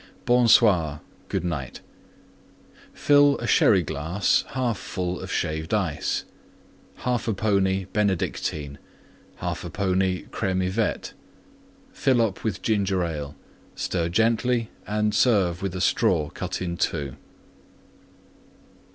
[0.25, 0.99] BON SOIR
[1.29, 1.79] ("Good Night")
[2.91, 6.23] Fill a Sherry glass 1/2 full of Shaved Ice.
[7.01, 8.79] 1/2 pony Benedictine.
[9.43, 11.13] 1/2 pony Creme Yvette.
[11.93, 13.35] Fill up with Ginger Ale;
[13.75, 17.15] stir gently and serve with a Straw cut in two.